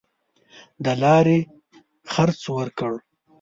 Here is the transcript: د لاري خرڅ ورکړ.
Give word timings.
د 0.83 0.85
لاري 1.01 1.39
خرڅ 2.11 2.41
ورکړ. 2.57 2.93